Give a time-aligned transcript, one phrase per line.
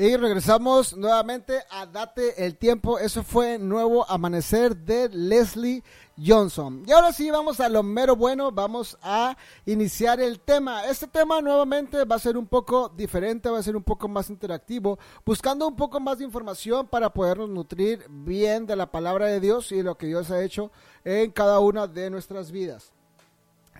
[0.00, 2.98] Y regresamos nuevamente a Date el Tiempo.
[2.98, 5.84] Eso fue Nuevo Amanecer de Leslie
[6.16, 6.84] Johnson.
[6.86, 8.50] Y ahora sí, vamos a lo mero bueno.
[8.50, 9.36] Vamos a
[9.66, 10.86] iniciar el tema.
[10.86, 14.30] Este tema nuevamente va a ser un poco diferente, va a ser un poco más
[14.30, 19.38] interactivo, buscando un poco más de información para podernos nutrir bien de la palabra de
[19.38, 20.72] Dios y lo que Dios ha hecho
[21.04, 22.90] en cada una de nuestras vidas.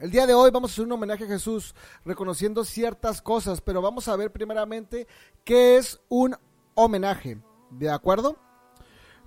[0.01, 1.75] El día de hoy vamos a hacer un homenaje a Jesús
[2.07, 5.07] reconociendo ciertas cosas, pero vamos a ver primeramente
[5.45, 6.35] qué es un
[6.75, 7.39] homenaje.
[7.71, 8.39] ¿De acuerdo?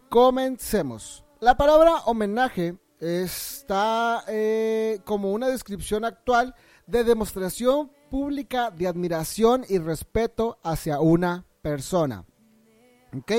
[0.09, 1.23] Comencemos.
[1.40, 6.55] La palabra homenaje está eh, como una descripción actual
[6.88, 12.26] de demostración pública de admiración y respeto hacia una persona.
[13.16, 13.31] ¿Ok?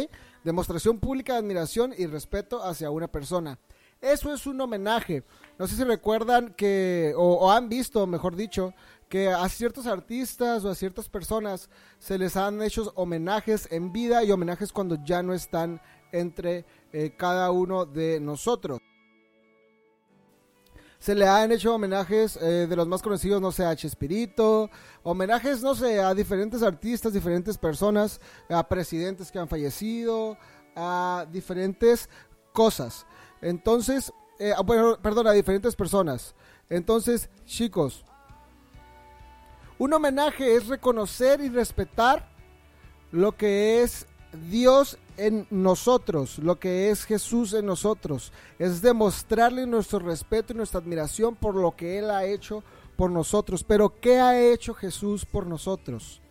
[0.44, 3.58] Demostración pública de admiración y respeto hacia una persona.
[4.04, 5.22] Eso es un homenaje.
[5.58, 8.74] No sé si recuerdan que, o, han visto, mejor dicho,
[9.08, 14.22] que a ciertos artistas o a ciertas personas se les han hecho homenajes en vida
[14.22, 15.80] y homenajes cuando ya no están
[16.12, 18.78] entre eh, cada uno de nosotros.
[20.98, 24.68] Se le han hecho homenajes eh, de los más conocidos, no sé, a Chespirito,
[25.02, 30.36] homenajes, no sé, a diferentes artistas, diferentes personas, a presidentes que han fallecido,
[30.76, 32.10] a diferentes
[32.52, 33.06] cosas.
[33.44, 34.64] Entonces, eh, ah,
[35.02, 36.34] perdón, a diferentes personas.
[36.70, 38.02] Entonces, chicos,
[39.78, 42.26] un homenaje es reconocer y respetar
[43.12, 44.06] lo que es
[44.50, 48.32] Dios en nosotros, lo que es Jesús en nosotros.
[48.58, 52.64] Es demostrarle nuestro respeto y nuestra admiración por lo que Él ha hecho
[52.96, 53.62] por nosotros.
[53.62, 56.22] Pero, ¿qué ha hecho Jesús por nosotros?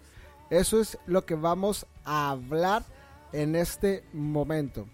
[0.49, 2.83] Eso es lo que vamos a hablar
[3.33, 4.87] en este momento.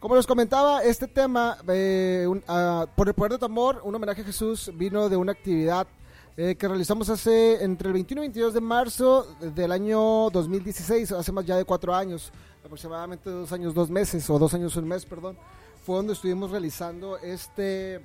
[0.00, 4.22] Como les comentaba, este tema, eh, ah, por el poder de tu amor, un homenaje
[4.22, 5.86] a Jesús, vino de una actividad
[6.38, 11.32] eh, que realizamos hace entre el 21 y 22 de marzo del año 2016, hace
[11.32, 12.32] más ya de cuatro años,
[12.64, 15.36] aproximadamente dos años, dos meses, o dos años, un mes, perdón,
[15.84, 18.00] fue donde estuvimos realizando este,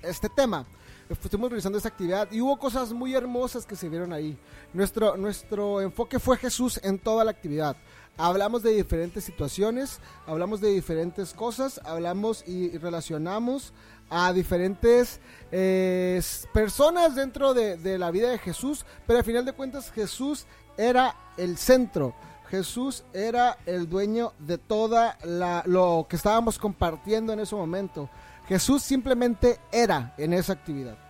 [0.00, 0.64] este tema.
[1.10, 4.38] Estuvimos realizando esta actividad y hubo cosas muy hermosas que se vieron ahí.
[4.72, 7.76] Nuestro, nuestro enfoque fue Jesús en toda la actividad
[8.16, 13.72] hablamos de diferentes situaciones, hablamos de diferentes cosas, hablamos y relacionamos
[14.10, 15.20] a diferentes
[15.52, 16.20] eh,
[16.52, 21.56] personas dentro de, la vida de Jesús, pero al final de cuentas Jesús era el
[21.56, 22.14] centro.
[22.48, 25.16] Jesús era el dueño de toda
[25.66, 28.10] lo que estábamos compartiendo en ese momento.
[28.48, 31.09] Jesús simplemente era en esa actividad.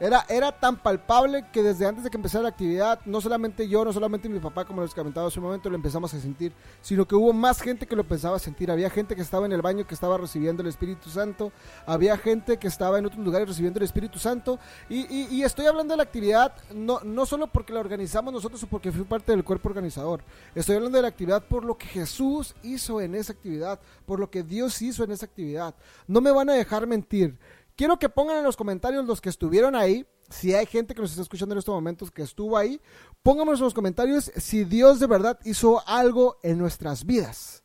[0.00, 3.84] Era, era tan palpable que desde antes de que empezara la actividad, no solamente yo,
[3.84, 7.06] no solamente mi papá, como les comentaba hace un momento, lo empezamos a sentir, sino
[7.06, 8.70] que hubo más gente que lo pensaba sentir.
[8.70, 11.52] Había gente que estaba en el baño que estaba recibiendo el Espíritu Santo,
[11.86, 14.58] había gente que estaba en otros lugares recibiendo el Espíritu Santo.
[14.88, 18.90] Y, estoy hablando de la actividad no, no solo porque la organizamos nosotros o porque
[18.90, 20.22] fui parte del cuerpo organizador.
[20.54, 24.30] Estoy hablando de la actividad por lo que Jesús hizo en esa actividad, por lo
[24.30, 25.74] que Dios hizo en esa actividad.
[26.08, 27.36] No me van a dejar mentir.
[27.76, 30.06] Quiero que pongan en los comentarios los que estuvieron ahí.
[30.30, 32.80] Si hay gente que nos está escuchando en estos momentos que estuvo ahí,
[33.22, 37.64] pónganos en los comentarios si Dios de verdad hizo algo en nuestras vidas.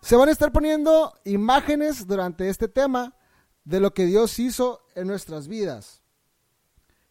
[0.00, 3.14] Se van a estar poniendo imágenes durante este tema
[3.64, 6.00] de lo que Dios hizo en nuestras vidas.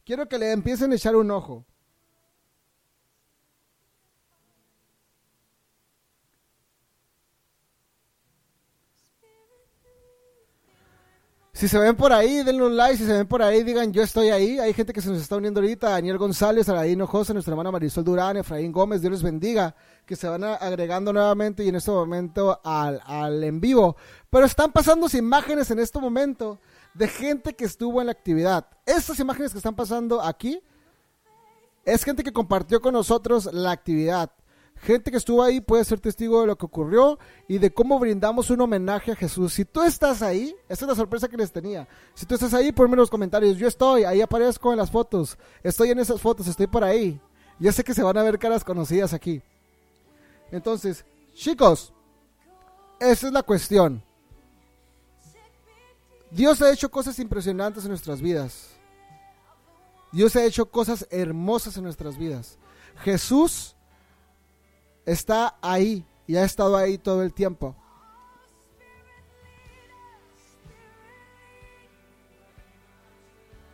[0.05, 1.65] Quiero que le empiecen a echar un ojo.
[11.55, 12.97] Si se ven por ahí, denle un like.
[12.97, 14.59] Si se ven por ahí, digan yo estoy ahí.
[14.59, 15.89] Hay gente que se nos está uniendo ahorita.
[15.89, 19.73] Daniel González, Aladino José, nuestra hermana Marisol Durán, Efraín Gómez, Dios les bendiga.
[20.05, 23.95] Que se van agregando nuevamente y en este momento al, al en vivo.
[24.29, 26.59] Pero están pasando imágenes en este momento
[26.93, 28.67] de gente que estuvo en la actividad.
[28.85, 30.61] Estas imágenes que están pasando aquí
[31.85, 34.29] es gente que compartió con nosotros la actividad.
[34.85, 38.51] Gente que estuvo ahí puede ser testigo de lo que ocurrió y de cómo brindamos
[38.51, 39.51] un homenaje a Jesús.
[39.51, 41.87] Si tú estás ahí, esa es la sorpresa que les tenía.
[42.13, 43.57] Si tú estás ahí, ponme en los comentarios.
[43.57, 45.39] Yo estoy, ahí aparezco en las fotos.
[45.63, 47.19] Estoy en esas fotos, estoy por ahí.
[47.57, 49.41] Ya sé que se van a ver caras conocidas aquí.
[50.51, 51.03] Entonces,
[51.33, 51.91] chicos,
[52.99, 54.03] esa es la cuestión.
[56.29, 58.69] Dios ha hecho cosas impresionantes en nuestras vidas.
[60.11, 62.59] Dios ha hecho cosas hermosas en nuestras vidas.
[62.97, 63.74] Jesús
[65.05, 67.75] está ahí y ha estado ahí todo el tiempo.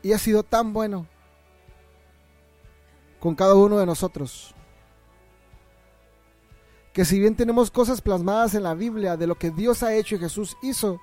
[0.03, 1.07] Y ha sido tan bueno
[3.19, 4.53] con cada uno de nosotros.
[6.91, 10.15] Que si bien tenemos cosas plasmadas en la Biblia de lo que Dios ha hecho
[10.15, 10.99] y Jesús hizo,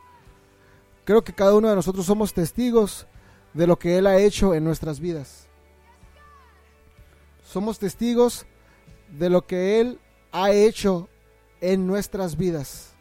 [1.04, 3.06] creo que cada uno de nosotros somos testigos
[3.54, 5.48] de lo que Él ha hecho en nuestras vidas.
[7.44, 8.44] Somos testigos
[9.08, 10.00] de lo que Él
[10.32, 11.08] ha hecho
[11.60, 12.94] en nuestras vidas.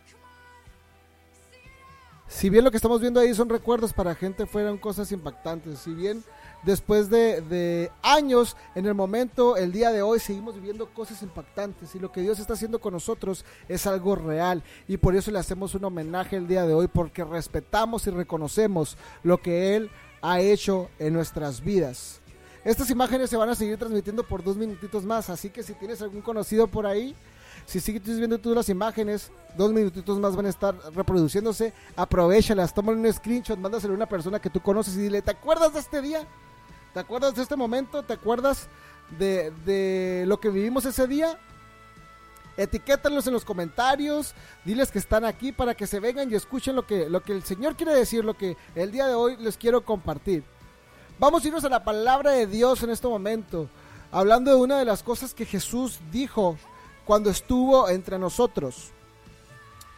[2.27, 5.79] Si bien lo que estamos viendo ahí son recuerdos para gente, fueron cosas impactantes.
[5.79, 6.23] Si bien
[6.63, 11.95] después de, de, años, en el momento, el día de hoy, seguimos viviendo cosas impactantes.
[11.95, 14.61] Y lo que Dios está haciendo con nosotros es algo real.
[14.87, 18.97] Y por eso le hacemos un homenaje el día de hoy, porque respetamos y reconocemos
[19.23, 19.89] lo que Él
[20.21, 22.19] ha hecho en nuestras vidas.
[22.67, 26.01] Estas imágenes se van a seguir transmitiendo por dos minutitos más, así que si tienes
[26.01, 27.15] algún conocido por ahí,
[27.65, 31.71] si sigues viendo tú las imágenes, dos minutitos más van a estar reproduciéndose.
[31.95, 35.75] Aprovechalas, tómale un screenshot, mándaselo a una persona que tú conoces y dile, ¿te acuerdas
[35.75, 36.27] de este día?
[36.93, 38.03] ¿Te acuerdas de este momento?
[38.03, 38.67] ¿Te acuerdas
[39.17, 41.39] de, de lo que vivimos ese día?
[42.57, 44.35] Etiquétalos en los comentarios,
[44.65, 47.43] diles que están aquí para que se vengan y escuchen lo que, lo que el
[47.43, 50.43] Señor quiere decir, lo que el día de hoy les quiero compartir.
[51.19, 53.67] Vamos a irnos a la palabra de Dios en este momento,
[54.11, 56.57] hablando de una de las cosas que Jesús dijo
[57.05, 58.91] cuando estuvo entre nosotros.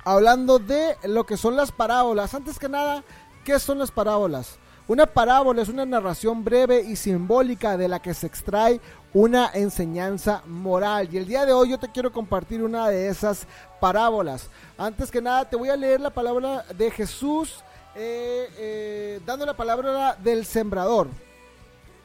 [0.06, 2.34] Hablando de lo que son las parábolas.
[2.34, 3.04] Antes que nada,
[3.44, 4.58] ¿qué son las parábolas?
[4.88, 8.80] Una parábola es una narración breve y simbólica de la que se extrae
[9.14, 11.10] una enseñanza moral.
[11.12, 13.46] Y el día de hoy yo te quiero compartir una de esas
[13.82, 14.48] parábolas.
[14.78, 17.62] Antes que nada, te voy a leer la palabra de Jesús
[18.02, 21.10] eh, eh, dando la palabra del sembrador.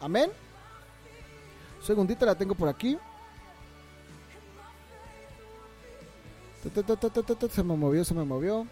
[0.01, 0.29] Amén.
[1.79, 2.99] Un segundito, la tengo por aquí.
[7.51, 8.67] Se me movió, se me movió.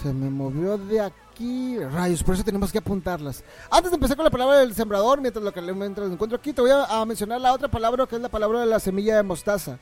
[0.00, 1.25] Se me movió de aquí.
[1.38, 3.44] Rayos, por eso tenemos que apuntarlas.
[3.70, 6.62] Antes de empezar con la palabra del sembrador, mientras lo que mientras encuentro aquí, te
[6.62, 9.22] voy a, a mencionar la otra palabra que es la palabra de la semilla de
[9.22, 9.78] mostaza.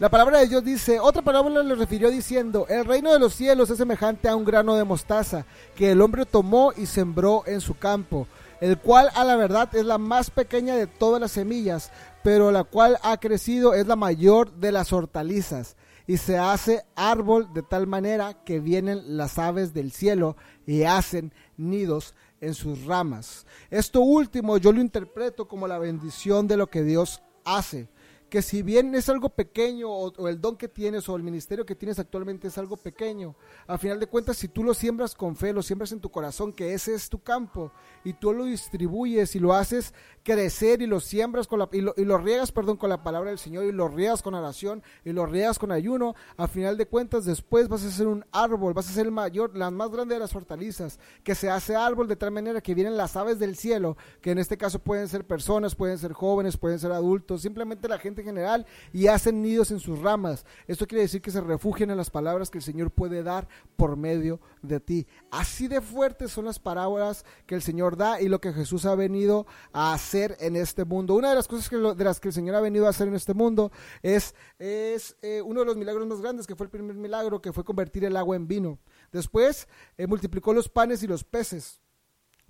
[0.00, 3.70] La palabra de Dios dice, otra palabra le refirió diciendo, el reino de los cielos
[3.70, 7.78] es semejante a un grano de mostaza que el hombre tomó y sembró en su
[7.78, 8.26] campo,
[8.60, 11.92] el cual a la verdad es la más pequeña de todas las semillas,
[12.22, 15.76] pero la cual ha crecido es la mayor de las hortalizas
[16.06, 20.36] y se hace árbol de tal manera que vienen las aves del cielo
[20.66, 23.46] y hacen nidos en sus ramas.
[23.70, 27.88] Esto último yo lo interpreto como la bendición de lo que Dios hace
[28.28, 31.76] que si bien es algo pequeño o, el don que tienes o el ministerio que
[31.76, 33.36] tienes actualmente es algo pequeño,
[33.66, 36.52] al final de cuentas si tú lo siembras con fe, lo siembras en tu corazón,
[36.52, 37.72] que ese es tu campo
[38.04, 39.94] y tú lo distribuyes y lo haces
[40.24, 43.30] crecer y lo siembras con la, y, lo, y lo riegas, perdón, con la palabra
[43.30, 46.86] del Señor y lo riegas con oración y lo riegas con ayuno, al final de
[46.86, 50.14] cuentas después vas a ser un árbol, vas a ser el mayor, la más grande
[50.14, 53.56] de las hortalizas, que se hace árbol de tal manera que vienen las aves del
[53.56, 57.88] cielo, que en este caso pueden ser personas, pueden ser jóvenes, pueden ser adultos, simplemente
[57.88, 60.44] la gente general y hacen nidos en sus ramas.
[60.66, 63.96] Esto quiere decir que se refugian en las palabras que el Señor puede dar por
[63.96, 65.06] medio de ti.
[65.30, 68.94] Así de fuertes son las parábolas que el Señor da y lo que Jesús ha
[68.94, 71.14] venido a hacer en este mundo.
[71.14, 73.14] Una de las cosas que de las que el Señor ha venido a hacer en
[73.14, 73.70] este mundo
[74.02, 77.52] es, es eh, uno de los milagros más grandes, que fue el primer milagro, que
[77.52, 78.78] fue convertir el agua en vino.
[79.12, 81.80] Después eh, multiplicó los panes y los peces.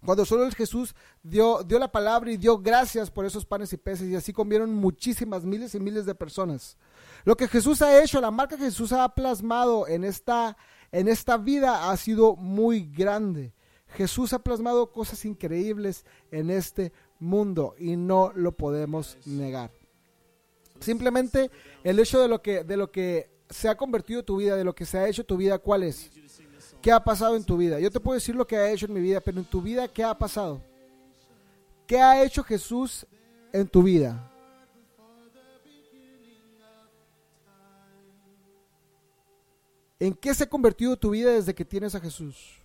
[0.05, 3.77] Cuando solo el Jesús dio, dio la palabra y dio gracias por esos panes y
[3.77, 6.77] peces y así comieron muchísimas miles y miles de personas.
[7.25, 10.57] Lo que Jesús ha hecho, la marca que Jesús ha plasmado en esta,
[10.93, 13.53] en esta vida ha sido muy grande.
[13.89, 19.71] Jesús ha plasmado cosas increíbles en este mundo y no lo podemos negar.
[20.81, 21.51] Simplemente
[21.83, 24.75] el hecho de lo que, de lo que se ha convertido tu vida, de lo
[24.75, 26.11] que se ha hecho tu vida, ¿cuál es?
[26.87, 27.81] ¿Qué ha pasado en tu vida?
[27.81, 29.89] Yo te puedo decir lo que ha hecho en mi vida, pero en tu vida,
[29.89, 30.63] ¿qué ha pasado?
[31.85, 33.05] ¿Qué ha hecho Jesús
[33.53, 34.31] en tu vida?
[39.99, 42.63] ¿En qué se ha convertido tu vida desde que tienes a Jesús?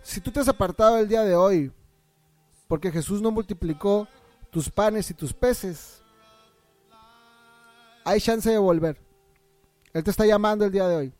[0.00, 1.72] Si tú te has apartado el día de hoy
[2.68, 4.06] porque Jesús no multiplicó
[4.48, 6.04] tus panes y tus peces,
[8.04, 8.96] hay chance de volver.
[9.92, 11.12] Él te está llamando el día de hoy.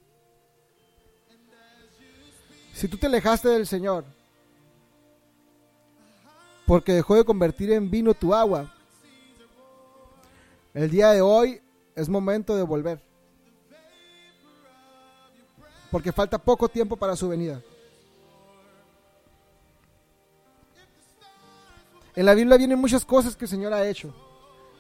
[2.73, 4.05] Si tú te alejaste del Señor
[6.67, 8.73] porque dejó de convertir en vino tu agua,
[10.73, 11.61] el día de hoy
[11.95, 13.01] es momento de volver.
[15.91, 17.61] Porque falta poco tiempo para su venida.
[22.17, 24.15] En la Biblia vienen muchas cosas que el Señor ha hecho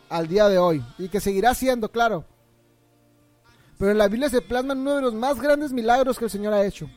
[0.08, 2.24] al día de hoy y que seguirá haciendo, claro.
[3.78, 6.54] Pero en la Biblia se plasman uno de los más grandes milagros que el Señor
[6.54, 6.88] ha hecho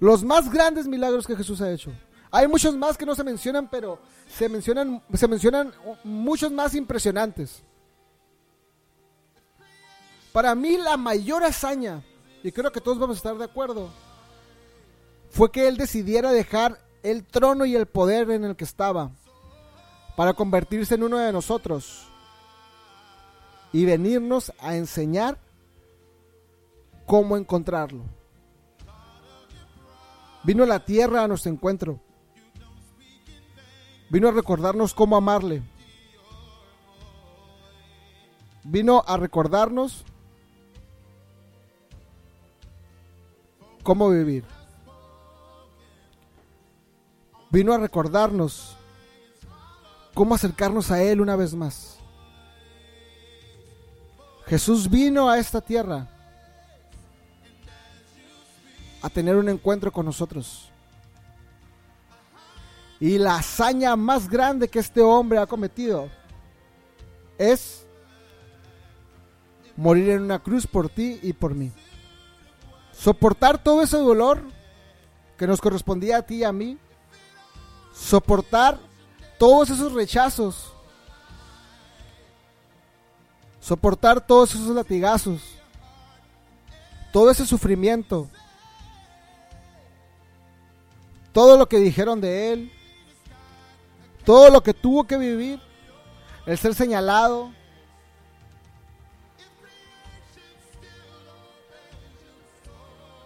[0.00, 1.92] los más grandes milagros que Jesús ha hecho.
[2.30, 3.98] Hay muchos más que no se mencionan, pero
[4.28, 5.72] se mencionan, se mencionan
[6.04, 7.62] muchos más impresionantes.
[10.32, 12.02] Para mí la mayor hazaña,
[12.42, 13.88] y creo que todos vamos a estar de acuerdo,
[15.30, 19.12] fue que él decidiera dejar el trono y el poder en el que estaba
[20.16, 22.06] para convertirse en uno de nosotros
[23.72, 25.38] y venirnos a enseñar
[27.06, 28.15] cómo encontrarlo.
[30.46, 31.98] Vino a la tierra a nuestro encuentro.
[34.08, 35.60] Vino a recordarnos cómo amarle.
[38.62, 40.04] Vino a recordarnos
[43.82, 44.44] cómo vivir.
[47.50, 48.76] Vino a recordarnos
[50.14, 51.98] cómo acercarnos a Él una vez más.
[54.46, 56.15] Jesús vino a esta tierra
[59.06, 60.68] a tener un encuentro con nosotros.
[62.98, 66.08] Y la hazaña más grande que este hombre ha cometido
[67.38, 67.86] es
[69.76, 71.70] morir en una cruz por ti y por mí.
[72.92, 74.42] Soportar todo ese dolor
[75.36, 76.76] que nos correspondía a ti y a mí.
[77.94, 78.80] Soportar
[79.38, 80.72] todos esos rechazos.
[83.60, 85.42] Soportar todos esos latigazos.
[87.12, 88.28] Todo ese sufrimiento.
[91.36, 92.72] Todo lo que dijeron de él.
[94.24, 95.60] Todo lo que tuvo que vivir.
[96.46, 97.52] El ser señalado.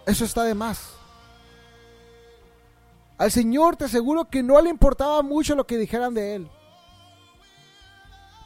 [0.06, 0.90] Eso está de más.
[3.16, 6.50] Al Señor te aseguro que no le importaba mucho lo que dijeran de Él.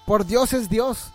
[0.04, 1.10] Por Dios es Dios.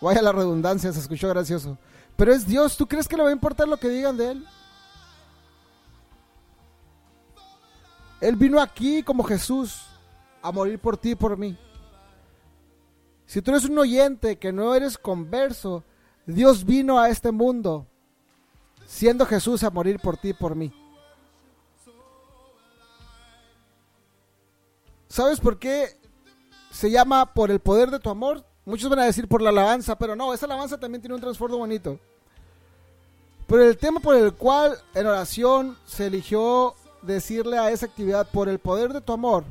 [0.00, 1.76] Vaya la redundancia, se escuchó gracioso.
[2.16, 4.46] Pero es Dios, ¿tú crees que le va a importar lo que digan de Él?
[8.20, 9.82] Él vino aquí como Jesús
[10.42, 11.56] a morir por ti y por mí.
[13.26, 15.84] Si tú eres un oyente que no eres converso,
[16.26, 17.86] Dios vino a este mundo
[18.86, 20.72] siendo Jesús a morir por ti y por mí.
[25.08, 25.96] ¿Sabes por qué
[26.70, 28.44] se llama por el poder de tu amor?
[28.64, 31.58] Muchos van a decir por la alabanza, pero no, esa alabanza también tiene un trasfondo
[31.58, 31.98] bonito.
[33.46, 38.48] Pero el tema por el cual en oración se eligió decirle a esa actividad por
[38.48, 39.44] el poder de tu amor,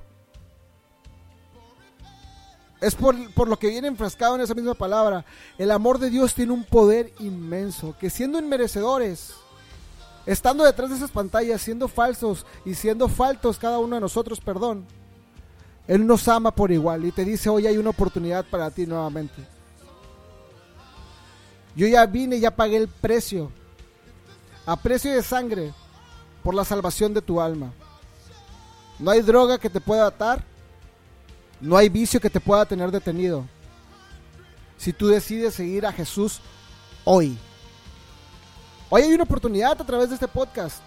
[2.82, 5.26] es por, por, lo que viene enfrascado en esa misma palabra.
[5.58, 9.34] El amor de Dios tiene un poder inmenso, que siendo inmerecedores,
[10.26, 14.86] estando detrás de esas pantallas, siendo falsos y siendo faltos cada uno de nosotros, perdón,
[15.88, 19.46] Él nos ama por igual y te dice, hoy hay una oportunidad para ti nuevamente.
[21.76, 23.52] Yo ya vine ya pagué el precio,
[24.66, 25.74] a precio de sangre,
[26.44, 27.72] por la salvación de tu alma.
[28.98, 30.44] No hay droga que te pueda atar
[31.62, 33.46] no hay vicio que te pueda tener detenido.
[34.78, 36.40] Si tú decides seguir a Jesús
[37.04, 37.38] hoy.
[38.90, 40.82] Hoy hay una oportunidad a través de este podcast.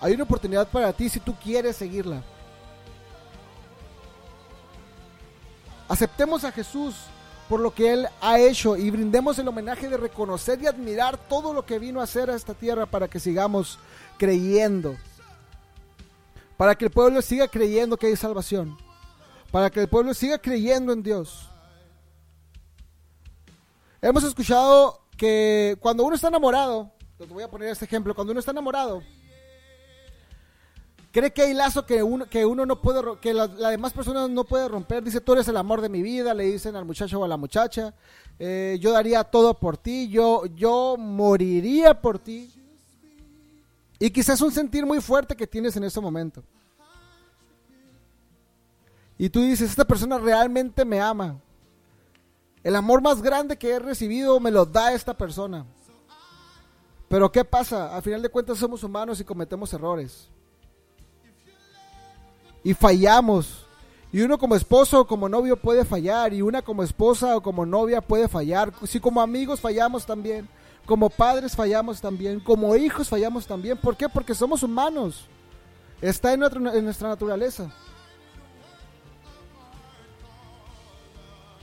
[0.00, 2.22] Hay una oportunidad para ti si tú quieres seguirla.
[5.88, 6.94] Aceptemos a Jesús
[7.48, 11.52] por lo que Él ha hecho y brindemos el homenaje de reconocer y admirar todo
[11.52, 13.78] lo que vino a hacer a esta tierra para que sigamos
[14.18, 14.96] creyendo.
[16.56, 18.76] Para que el pueblo siga creyendo que hay salvación
[19.54, 21.48] para que el pueblo siga creyendo en Dios.
[24.02, 26.90] Hemos escuchado que cuando uno está enamorado,
[27.28, 29.00] voy a poner este ejemplo, cuando uno está enamorado,
[31.14, 34.42] cree que hay lazo que uno, que uno no puede, que las demás personas no
[34.42, 35.04] puede romper.
[35.04, 37.36] Dice, tú eres el amor de mi vida, le dicen al muchacho o a la
[37.36, 37.94] muchacha.
[38.36, 42.52] Eh, yo daría todo por ti, yo, yo moriría por ti.
[44.00, 46.42] Y quizás un sentir muy fuerte que tienes en ese momento.
[49.16, 51.40] Y tú dices, esta persona realmente me ama.
[52.64, 55.64] El amor más grande que he recibido me lo da esta persona.
[57.06, 57.94] Pero ¿qué pasa?
[57.94, 60.28] Al final de cuentas somos humanos y cometemos errores.
[62.64, 63.66] Y fallamos.
[64.10, 66.32] Y uno como esposo o como novio puede fallar.
[66.32, 68.72] Y una como esposa o como novia puede fallar.
[68.86, 70.48] Si como amigos fallamos también.
[70.86, 72.40] Como padres fallamos también.
[72.40, 73.76] Como hijos fallamos también.
[73.76, 74.08] ¿Por qué?
[74.08, 75.26] Porque somos humanos.
[76.00, 77.70] Está en, en nuestra naturaleza.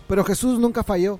[0.08, 1.20] Pero Jesús nunca falló.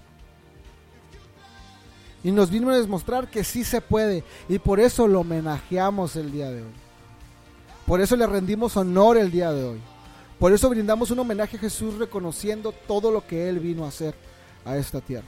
[2.24, 4.24] Y nos vino a demostrar que sí se puede.
[4.48, 6.91] Y por eso lo homenajeamos el día de hoy.
[7.86, 9.82] Por eso le rendimos honor el día de hoy.
[10.40, 14.16] Por eso brindamos un homenaje a Jesús reconociendo todo lo que Él vino a hacer
[14.66, 15.28] a esta tierra.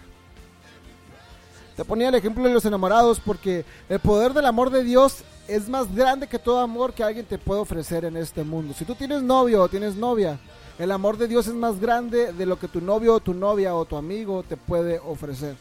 [1.75, 5.67] Te ponía el ejemplo de los enamorados porque el poder del amor de Dios es
[5.69, 8.73] más grande que todo amor que alguien te puede ofrecer en este mundo.
[8.73, 10.39] Si tú tienes novio o tienes novia,
[10.79, 13.75] el amor de Dios es más grande de lo que tu novio o tu novia
[13.75, 15.55] o tu amigo te puede ofrecer.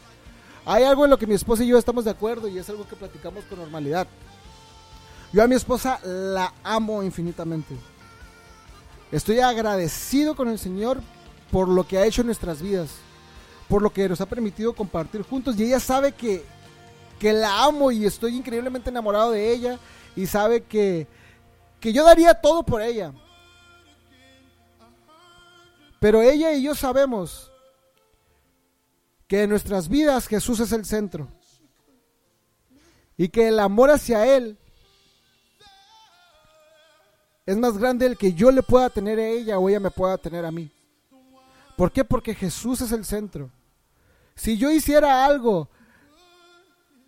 [0.65, 2.87] Hay algo en lo que mi esposa y yo estamos de acuerdo y es algo
[2.87, 4.07] que platicamos con normalidad.
[5.33, 7.75] Yo a mi esposa la amo infinitamente.
[9.11, 11.01] Estoy agradecido con el Señor
[11.51, 12.91] por lo que ha hecho en nuestras vidas,
[13.69, 16.45] por lo que nos ha permitido compartir juntos y ella sabe que,
[17.19, 19.79] que la amo y estoy increíblemente enamorado de ella
[20.17, 21.07] y sabe que,
[21.81, 23.13] que yo daría todo por ella.
[25.99, 27.51] Pero ella y yo sabemos
[29.27, 31.29] que en nuestras vidas Jesús es el centro.
[33.17, 34.59] Y que el amor hacia Él
[37.45, 40.17] es más grande el que yo le pueda tener a ella o ella me pueda
[40.19, 40.71] tener a mí.
[41.77, 42.05] ¿Por qué?
[42.05, 43.51] Porque Jesús es el centro.
[44.35, 45.69] Si yo hiciera algo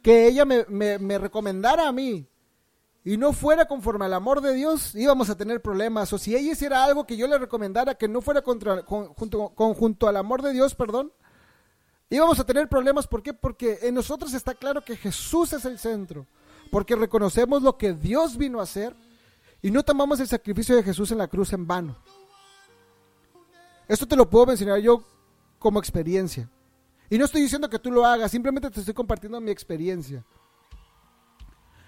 [0.02, 2.26] que ella me, me recomendara a mí
[3.04, 6.10] y no fuera conforme al amor de Dios, íbamos a tener problemas.
[6.12, 10.08] O si ella hiciera algo que yo le recomendara que no fuera contra, junto, conjunto
[10.08, 11.12] al amor de Dios, perdón,
[12.08, 13.06] íbamos a tener problemas.
[13.06, 13.34] ¿Por qué?
[13.34, 16.26] Porque en nosotros está claro que Jesús es el centro.
[16.70, 18.96] Porque reconocemos lo que Dios vino a hacer
[19.64, 21.96] y no tomamos el sacrificio de Jesús en la cruz en vano.
[23.88, 25.02] Esto te lo puedo mencionar yo
[25.58, 26.50] como experiencia.
[27.08, 30.22] Y no estoy diciendo que tú lo hagas, simplemente te estoy compartiendo mi experiencia.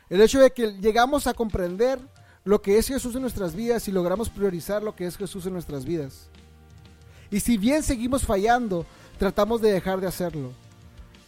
[0.08, 2.00] El hecho de que llegamos a comprender
[2.44, 5.52] lo que es Jesús en nuestras vidas y logramos priorizar lo que es Jesús en
[5.52, 6.30] nuestras vidas.
[7.30, 8.86] Y si bien seguimos fallando,
[9.18, 10.52] tratamos de dejar de hacerlo.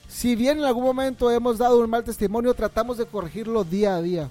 [0.09, 4.01] Si bien en algún momento hemos dado un mal testimonio, tratamos de corregirlo día a
[4.01, 4.31] día.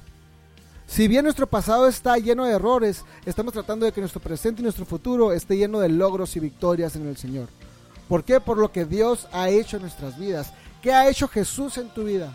[0.88, 4.64] Si bien nuestro pasado está lleno de errores, estamos tratando de que nuestro presente y
[4.64, 7.50] nuestro futuro esté lleno de logros y victorias en el Señor.
[8.08, 8.40] ¿Por qué?
[8.40, 10.54] Por lo que Dios ha hecho en nuestras vidas.
[10.82, 12.34] ¿Qué ha hecho Jesús en tu vida?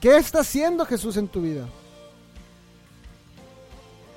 [0.00, 1.66] ¿Qué está haciendo Jesús en tu vida?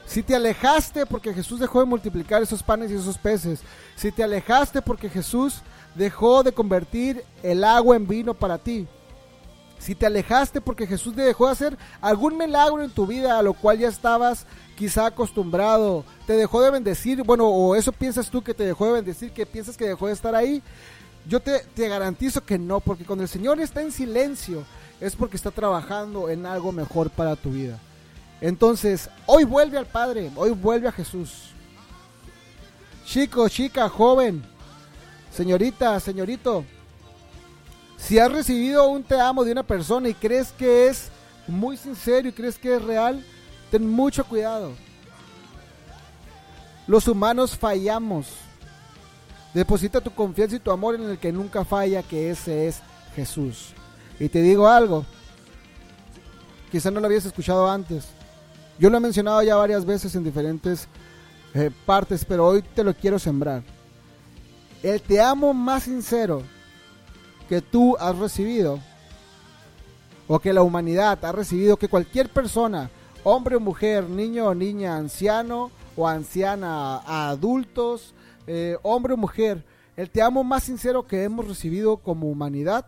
[0.07, 3.59] Si te alejaste porque Jesús dejó de multiplicar esos panes y esos peces,
[3.95, 5.61] si te alejaste porque Jesús
[5.93, 8.87] dejó de convertir el agua en vino para ti,
[9.79, 13.41] si te alejaste porque Jesús te dejó de hacer algún milagro en tu vida a
[13.41, 18.43] lo cual ya estabas quizá acostumbrado, te dejó de bendecir, bueno, o eso piensas tú
[18.43, 20.61] que te dejó de bendecir, que piensas que dejó de estar ahí,
[21.27, 24.63] yo te, te garantizo que no, porque cuando el Señor está en silencio,
[25.01, 27.79] es porque está trabajando en algo mejor para tu vida.
[28.39, 31.49] Entonces, hoy vuelve al Padre, hoy vuelve a Jesús.
[33.05, 34.43] Chico, chica, joven,
[35.31, 36.65] señorita, señorito,
[37.97, 41.09] si has recibido un te amo de una persona y crees que es
[41.47, 43.23] muy sincero y crees que es real,
[43.71, 44.71] ten mucho cuidado.
[46.85, 48.27] Los humanos fallamos.
[49.53, 52.79] Deposita tu confianza y tu amor en el que nunca falla, que ese es
[53.15, 53.73] Jesús.
[54.19, 55.03] Y te digo algo,
[56.71, 58.05] quizá no lo habías escuchado antes.
[58.77, 60.87] Yo lo he mencionado ya varias veces en diferentes
[61.55, 63.63] eh, partes, pero hoy te lo quiero sembrar.
[64.83, 66.43] El te amo más sincero
[67.47, 68.79] que tú has recibido,
[70.27, 72.89] o que la humanidad ha recibido, que cualquier persona,
[73.23, 76.97] hombre o mujer, niño o niña, anciano o anciana,
[77.29, 78.13] adultos,
[78.45, 79.63] eh, hombre o mujer,
[79.95, 82.85] el te amo más sincero que hemos recibido como humanidad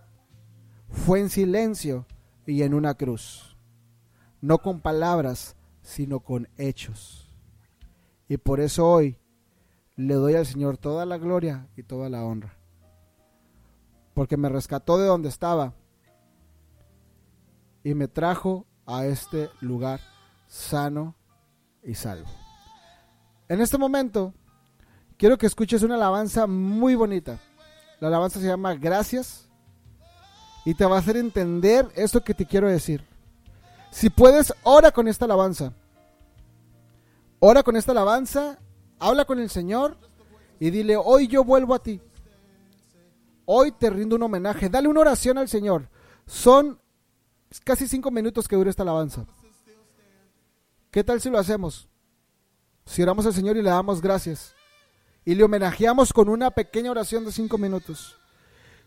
[0.92, 2.06] fue en silencio
[2.46, 3.58] y en una cruz.
[4.42, 7.28] No con palabras, sino con hechos.
[8.28, 9.18] Y por eso hoy
[9.96, 12.59] le doy al Señor toda la gloria y toda la honra.
[14.20, 15.72] Porque me rescató de donde estaba
[17.86, 20.02] y me trajo a este lugar
[20.46, 21.16] sano
[21.84, 22.28] y salvo.
[23.48, 24.34] En este momento
[25.16, 27.40] quiero que escuches una alabanza muy bonita.
[28.02, 29.48] La alabanza se llama Gracias
[30.66, 33.08] y te va a hacer entender esto que te quiero decir.
[33.90, 35.72] Si puedes, ora con esta alabanza.
[37.40, 38.60] Ora con esta alabanza,
[39.00, 39.96] habla con el Señor
[40.60, 42.02] y dile, hoy yo vuelvo a ti.
[43.52, 44.70] Hoy te rindo un homenaje.
[44.70, 45.90] Dale una oración al Señor.
[46.28, 46.80] Son
[47.64, 49.26] casi cinco minutos que dura esta alabanza.
[50.92, 51.90] ¿Qué tal si lo hacemos?
[52.86, 54.54] Si oramos al Señor y le damos gracias.
[55.26, 58.18] Y le homenajeamos con una pequeña oración de cinco minutos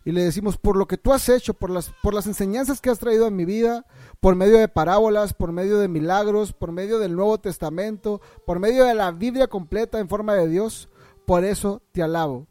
[0.04, 2.90] y le decimos, por lo que tú has hecho, por las, por las enseñanzas que
[2.90, 3.84] has traído en mi vida,
[4.20, 8.84] por medio de parábolas, por medio de milagros, por medio del Nuevo Testamento, por medio
[8.84, 10.88] de la Biblia completa en forma de Dios,
[11.26, 12.46] por eso te alabo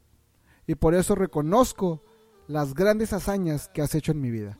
[0.72, 2.02] y por eso reconozco
[2.48, 4.58] las grandes hazañas que has hecho en mi vida.